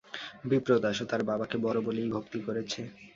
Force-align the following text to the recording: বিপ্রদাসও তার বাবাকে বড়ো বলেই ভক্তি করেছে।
বিপ্রদাসও 0.45 1.05
তার 1.11 1.21
বাবাকে 1.29 1.57
বড়ো 1.65 1.81
বলেই 1.87 2.11
ভক্তি 2.15 2.39
করেছে। 2.47 2.81